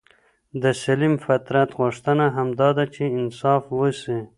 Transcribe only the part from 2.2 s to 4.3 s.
همدا ده چي انصاف وسي.